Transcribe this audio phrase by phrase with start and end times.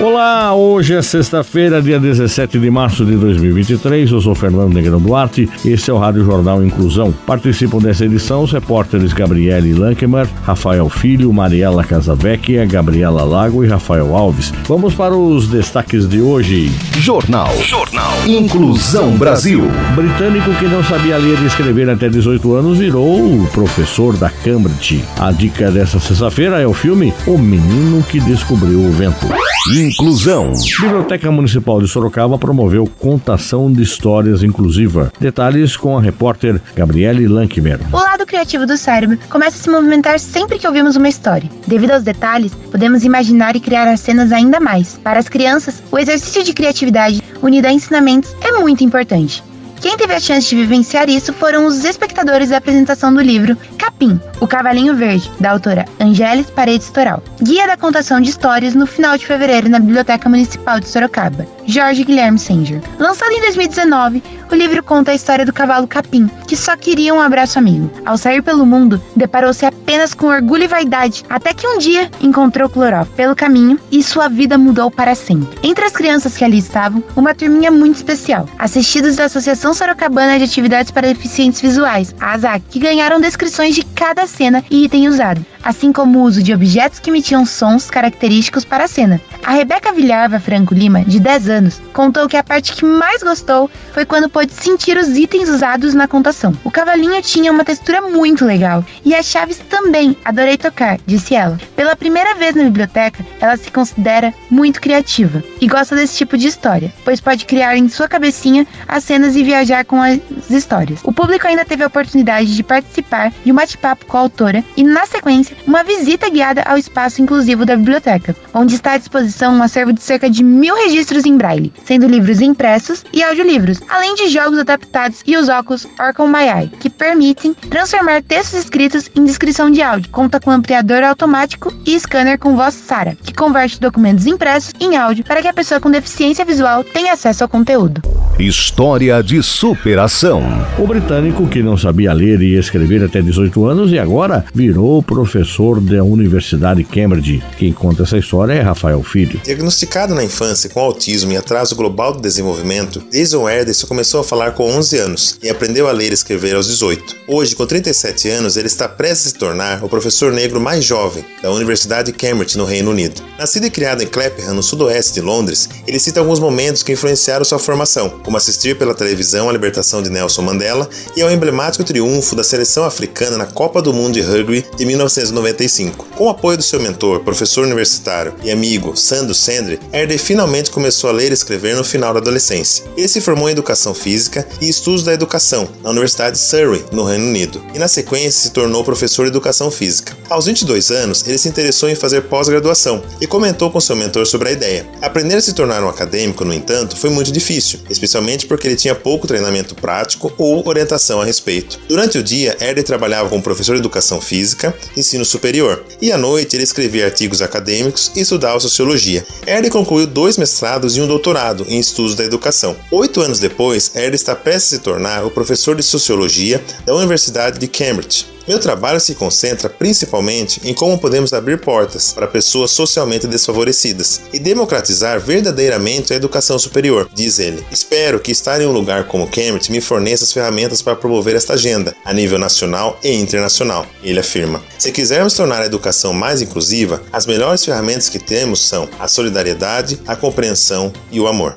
[0.00, 4.12] Olá, hoje é sexta-feira, dia 17 de março de 2023.
[4.12, 5.50] Eu sou Fernando Negrão Duarte.
[5.64, 7.12] Esse é o Rádio Jornal Inclusão.
[7.26, 14.14] Participam dessa edição os repórteres Gabriele Lankemer, Rafael Filho, Mariela Casavecchia, Gabriela Lago e Rafael
[14.14, 14.52] Alves.
[14.68, 16.70] Vamos para os destaques de hoje.
[16.98, 17.50] Jornal.
[17.64, 18.12] Jornal.
[18.24, 19.64] Inclusão Brasil.
[19.96, 25.04] Britânico que não sabia ler e escrever até 18 anos virou professor da Cambridge.
[25.18, 29.26] A dica dessa sexta-feira é o filme O Menino que Descobriu o Vento.
[29.70, 30.52] Inclusão.
[30.80, 35.12] Biblioteca Municipal de Sorocaba promoveu contação de histórias inclusiva.
[35.20, 37.78] Detalhes com a repórter Gabriele Lankmer.
[37.92, 41.50] O lado criativo do cérebro começa a se movimentar sempre que ouvimos uma história.
[41.66, 44.98] Devido aos detalhes, podemos imaginar e criar as cenas ainda mais.
[45.04, 49.42] Para as crianças, o exercício de criatividade unido a ensinamentos é muito importante.
[49.80, 53.56] Quem teve a chance de vivenciar isso foram os espectadores da apresentação do livro
[53.88, 58.86] Capim, O Cavalinho Verde, da autora Angélis Paredes Toral, guia da contação de histórias no
[58.86, 61.46] final de fevereiro na Biblioteca Municipal de Sorocaba.
[61.66, 62.82] Jorge Guilherme Sanger.
[62.98, 67.20] Lançado em 2019, o livro conta a história do cavalo Capim, que só queria um
[67.20, 67.90] abraço amigo.
[68.06, 72.70] Ao sair pelo mundo, deparou-se apenas com orgulho e vaidade, até que um dia encontrou
[72.70, 75.58] Clorof pelo caminho e sua vida mudou para sempre.
[75.62, 80.44] Entre as crianças que ali estavam, uma turminha muito especial, assistidos da Associação Sorocabana de
[80.44, 85.44] Atividades para Deficientes Visuais, a ASAC, que ganharam descrições de cada cena e item usado,
[85.62, 89.20] assim como o uso de objetos que emitiam sons característicos para a cena.
[89.44, 93.70] A Rebeca Vilharva Franco Lima, de 10 anos, contou que a parte que mais gostou
[93.92, 96.54] foi quando pôde sentir os itens usados na contação.
[96.64, 101.58] O cavalinho tinha uma textura muito legal e as chaves também, adorei tocar, disse ela.
[101.74, 106.48] Pela primeira vez na biblioteca, ela se considera muito criativa e gosta desse tipo de
[106.48, 110.18] história, pois pode criar em sua cabecinha as cenas e viajar com as
[110.50, 111.00] histórias.
[111.04, 114.82] O público ainda teve a oportunidade de participar de um bate-papo com a autora e,
[114.82, 119.62] na sequência, uma visita guiada ao espaço inclusivo da biblioteca, onde está à disposição um
[119.62, 124.28] acervo de cerca de mil registros em braille, sendo livros impressos e audiolivros, além de
[124.28, 129.70] jogos adaptados e os óculos Orcon My Eye, que permitem transformar textos escritos em descrição
[129.70, 130.10] de áudio.
[130.10, 135.24] Conta com ampliador automático e scanner com voz Sara, que converte documentos impressos em áudio
[135.24, 138.02] para que a pessoa com deficiência visual tenha acesso ao conteúdo.
[138.38, 140.42] História de superação.
[140.78, 145.37] O britânico que não sabia ler e escrever até 18 anos e agora virou professor
[145.80, 147.42] da Universidade Cambridge.
[147.56, 149.40] Quem conta essa história é Rafael Filho.
[149.44, 154.52] Diagnosticado na infância com autismo e atraso global do desenvolvimento, Jason Ederson começou a falar
[154.52, 157.16] com 11 anos e aprendeu a ler e escrever aos 18.
[157.26, 161.24] Hoje, com 37 anos, ele está prestes a se tornar o professor negro mais jovem
[161.42, 163.22] da Universidade Cambridge, no Reino Unido.
[163.38, 167.44] Nascido e criado em Clapham, no sudoeste de Londres, ele cita alguns momentos que influenciaram
[167.44, 172.34] sua formação, como assistir pela televisão a libertação de Nelson Mandela e ao emblemático triunfo
[172.34, 174.84] da seleção africana na Copa do Mundo de Rugby de
[175.32, 176.06] 1995.
[176.16, 181.10] Com o apoio do seu mentor, professor universitário e amigo Sandro Sandri, Herder finalmente começou
[181.10, 182.84] a ler e escrever no final da adolescência.
[182.96, 187.04] Ele se formou em Educação Física e Estudos da Educação na Universidade de Surrey, no
[187.04, 190.16] Reino Unido, e na sequência se tornou professor de Educação Física.
[190.28, 194.48] Aos 22 anos, ele se interessou em fazer pós-graduação e comentou com seu mentor sobre
[194.48, 194.86] a ideia.
[195.00, 198.94] Aprender a se tornar um acadêmico, no entanto, foi muito difícil, especialmente porque ele tinha
[198.94, 201.78] pouco treinamento prático ou orientação a respeito.
[201.88, 206.56] Durante o dia, Herder trabalhava como professor de Educação Física, ensino superior, e à noite
[206.56, 209.26] ele escrevia artigos acadêmicos e estudava sociologia.
[209.46, 212.76] Herder concluiu dois mestrados e um doutorado em estudos da educação.
[212.90, 217.58] Oito anos depois, Herder está prestes a se tornar o professor de sociologia da Universidade
[217.58, 218.37] de Cambridge.
[218.48, 224.38] Meu trabalho se concentra principalmente em como podemos abrir portas para pessoas socialmente desfavorecidas e
[224.38, 227.62] democratizar verdadeiramente a educação superior, diz ele.
[227.70, 231.52] Espero que estar em um lugar como Cambridge me forneça as ferramentas para promover esta
[231.52, 234.62] agenda a nível nacional e internacional, ele afirma.
[234.78, 240.00] Se quisermos tornar a educação mais inclusiva, as melhores ferramentas que temos são a solidariedade,
[240.06, 241.54] a compreensão e o amor.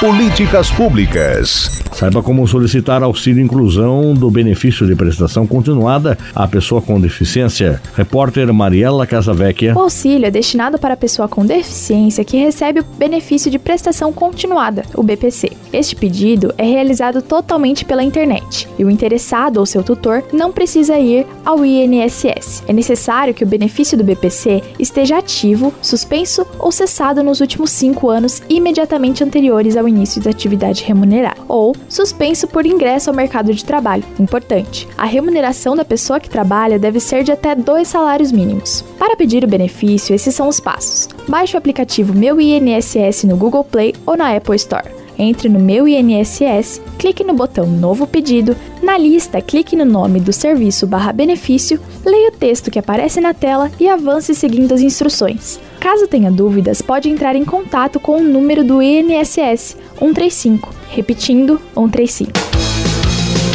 [0.00, 1.70] Políticas públicas.
[1.92, 7.80] Saiba como solicitar auxílio inclusão do benefício de prestação continuada à pessoa com deficiência.
[7.94, 9.74] Repórter Mariela Casavecchia.
[9.76, 14.12] O auxílio é destinado para a pessoa com deficiência que recebe o benefício de prestação
[14.12, 15.52] continuada, o BPC.
[15.72, 20.98] Este pedido é realizado totalmente pela internet e o interessado ou seu tutor não precisa
[20.98, 22.64] ir ao INSS.
[22.68, 28.08] É necessário que o benefício do BPC esteja ativo, suspenso ou cessado nos últimos cinco
[28.08, 33.64] anos imediatamente anteriores ao início da atividade remunerada, ou suspenso por ingresso ao mercado de
[33.64, 34.04] trabalho.
[34.18, 38.84] Importante: a remuneração da pessoa que trabalha deve ser de até dois salários mínimos.
[38.98, 41.08] Para pedir o benefício, esses são os passos.
[41.28, 45.86] Baixe o aplicativo Meu INSS no Google Play ou na Apple Store entre no Meu
[45.86, 51.78] INSS, clique no botão Novo Pedido, na lista clique no nome do serviço barra benefício,
[52.04, 55.60] leia o texto que aparece na tela e avance seguindo as instruções.
[55.78, 62.49] Caso tenha dúvidas, pode entrar em contato com o número do INSS 135, repetindo 135.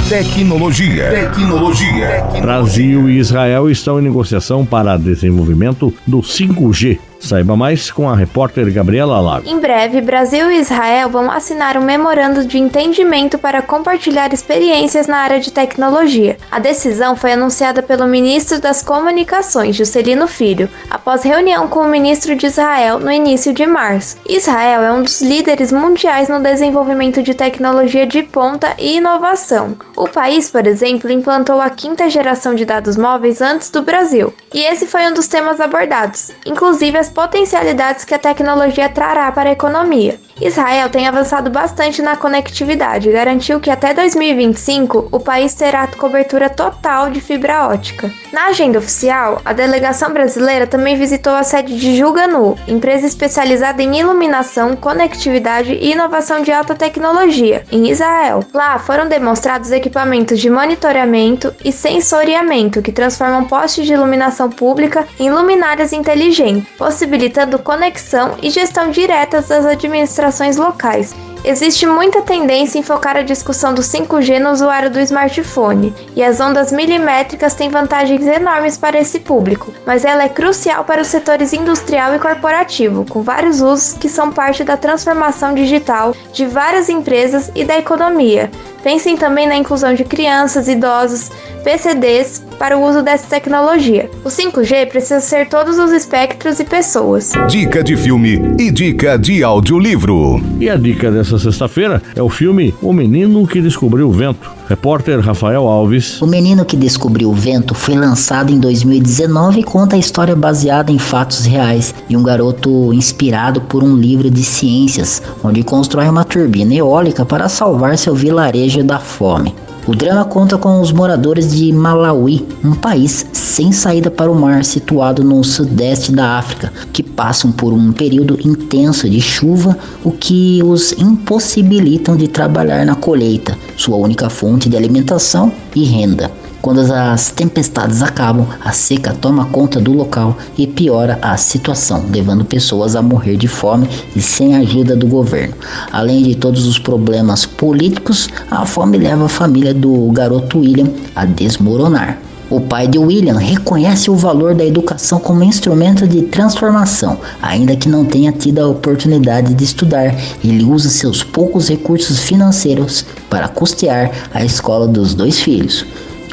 [0.09, 1.09] Tecnologia.
[1.09, 2.23] Tecnologia.
[2.39, 6.99] Brasil e Israel estão em negociação para desenvolvimento do 5G.
[7.25, 9.49] Saiba mais com a repórter Gabriela Lago.
[9.49, 15.17] Em breve, Brasil e Israel vão assinar um memorando de entendimento para compartilhar experiências na
[15.17, 16.37] área de tecnologia.
[16.51, 22.35] A decisão foi anunciada pelo ministro das Comunicações, Juscelino Filho, após reunião com o ministro
[22.35, 24.17] de Israel no início de março.
[24.29, 29.75] Israel é um dos líderes mundiais no desenvolvimento de tecnologia de ponta e inovação.
[29.97, 34.59] O país, por exemplo, implantou a quinta geração de dados móveis antes do Brasil, e
[34.59, 39.53] esse foi um dos temas abordados, inclusive as potencialidades que a tecnologia trará para a
[39.53, 40.19] economia.
[40.41, 47.09] Israel tem avançado bastante na conectividade garantiu que até 2025 o país terá cobertura total
[47.09, 48.11] de fibra ótica.
[48.33, 53.99] Na agenda oficial, a delegação brasileira também visitou a sede de Julganu, empresa especializada em
[53.99, 58.43] iluminação, conectividade e inovação de alta tecnologia, em Israel.
[58.53, 65.31] Lá foram demonstrados equipamentos de monitoramento e sensoriamento que transformam postes de iluminação pública em
[65.31, 70.24] luminárias inteligentes, possibilitando conexão e gestão diretas das administrações
[70.57, 71.15] locais
[71.47, 76.39] Existe muita tendência em focar a discussão do 5G no usuário do smartphone, e as
[76.39, 81.53] ondas milimétricas têm vantagens enormes para esse público, mas ela é crucial para os setores
[81.53, 87.51] industrial e corporativo, com vários usos que são parte da transformação digital de várias empresas
[87.53, 88.49] e da economia.
[88.81, 91.29] Pensem também na inclusão de crianças, idosos,
[91.65, 94.07] PCDs para o uso dessa tecnologia.
[94.23, 97.33] O 5G precisa ser todos os espectros e pessoas.
[97.49, 100.39] Dica de filme e dica de audiolivro.
[100.59, 104.53] E a dica dessa sexta-feira é o filme O Menino que Descobriu o Vento.
[104.69, 106.21] Repórter Rafael Alves.
[106.21, 110.91] O Menino que Descobriu o Vento foi lançado em 2019 e conta a história baseada
[110.91, 116.23] em fatos reais de um garoto inspirado por um livro de ciências, onde constrói uma
[116.23, 119.64] turbina eólica para salvar seu vilarejo da fome.
[119.87, 124.65] O drama conta com os moradores de Malawi, um país sem saída para o mar
[124.65, 130.59] situado no sudeste da África, que passam por um período intenso de chuva, o que
[130.63, 136.31] os impossibilitam de trabalhar na colheita, sua única fonte de alimentação e renda.
[136.65, 142.43] Quando as tempestades acabam, a seca toma conta do local e piora a situação, levando
[142.43, 145.53] pessoas a morrer de fome e sem a ajuda do governo.
[145.91, 151.23] Além de todos os problemas políticos, a fome leva a família do garoto William a
[151.23, 152.17] desmoronar.
[152.49, 157.87] O pai de William reconhece o valor da educação como instrumento de transformação, ainda que
[157.87, 160.15] não tenha tido a oportunidade de estudar.
[160.43, 165.85] Ele usa seus poucos recursos financeiros para custear a escola dos dois filhos.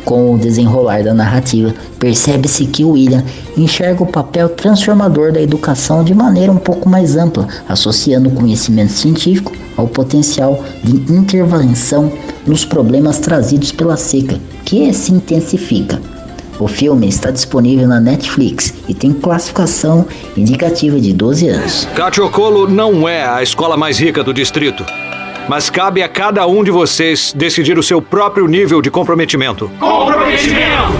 [0.04, 3.22] Com o desenrolar da narrativa, percebe-se que William
[3.56, 8.93] enxerga o papel transformador da educação de maneira um pouco mais ampla, associando o conhecimento
[8.93, 12.12] científico ao potencial de intervenção
[12.46, 16.00] nos problemas trazidos pela seca, que se intensifica.
[16.58, 21.88] O filme está disponível na Netflix e tem classificação indicativa de 12 anos.
[21.94, 24.84] Catiocolo não é a escola mais rica do distrito
[25.49, 29.70] mas cabe a cada um de vocês decidir o seu próprio nível de comprometimento.
[29.79, 30.93] Comprometimento!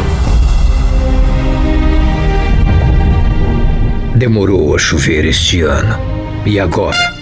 [4.15, 5.99] Demorou a chover este ano.
[6.47, 7.22] E agora?